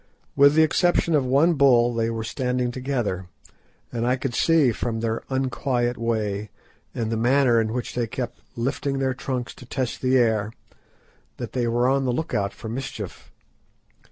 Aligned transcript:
With 0.35 0.55
the 0.55 0.63
exception 0.63 1.13
of 1.13 1.23
one 1.27 1.53
bull, 1.53 1.93
they 1.93 2.09
were 2.09 2.23
standing 2.23 2.71
together, 2.71 3.27
and 3.91 4.07
I 4.07 4.15
could 4.15 4.33
see, 4.33 4.71
from 4.71 4.99
their 4.99 5.21
unquiet 5.29 5.95
way 5.95 6.49
and 6.95 7.11
the 7.11 7.15
manner 7.17 7.61
in 7.61 7.71
which 7.71 7.93
they 7.93 8.07
kept 8.07 8.41
lifting 8.55 8.97
their 8.97 9.13
trunks 9.13 9.53
to 9.53 9.65
test 9.67 10.01
the 10.01 10.17
air, 10.17 10.53
that 11.37 11.51
they 11.53 11.67
were 11.67 11.87
on 11.87 12.05
the 12.05 12.13
look 12.13 12.33
out 12.33 12.51
for 12.51 12.67
mischief. 12.67 13.29